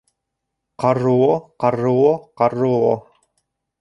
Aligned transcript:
—Ҡарруо, 0.83 1.27
ҡарруо, 1.65 2.11
ҡарруо!.. 2.43 2.93